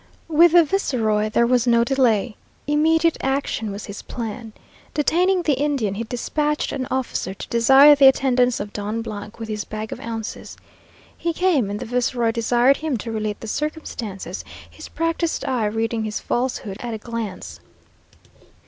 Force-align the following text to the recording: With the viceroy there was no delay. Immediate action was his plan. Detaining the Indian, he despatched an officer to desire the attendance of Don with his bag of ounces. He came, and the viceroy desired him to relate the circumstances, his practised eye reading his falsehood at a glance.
With 0.27 0.53
the 0.53 0.63
viceroy 0.63 1.29
there 1.29 1.45
was 1.45 1.67
no 1.67 1.83
delay. 1.83 2.35
Immediate 2.65 3.17
action 3.21 3.69
was 3.69 3.85
his 3.85 4.01
plan. 4.01 4.51
Detaining 4.95 5.43
the 5.43 5.53
Indian, 5.53 5.93
he 5.93 6.03
despatched 6.05 6.71
an 6.71 6.87
officer 6.89 7.35
to 7.35 7.47
desire 7.49 7.93
the 7.93 8.07
attendance 8.07 8.59
of 8.59 8.73
Don 8.73 9.03
with 9.37 9.47
his 9.47 9.63
bag 9.63 9.91
of 9.91 9.99
ounces. 9.99 10.57
He 11.15 11.33
came, 11.33 11.69
and 11.69 11.79
the 11.79 11.85
viceroy 11.85 12.31
desired 12.31 12.77
him 12.77 12.97
to 12.97 13.11
relate 13.11 13.41
the 13.41 13.47
circumstances, 13.47 14.43
his 14.67 14.89
practised 14.89 15.45
eye 15.45 15.67
reading 15.67 16.03
his 16.03 16.19
falsehood 16.19 16.77
at 16.79 16.95
a 16.95 16.97
glance. 16.97 17.59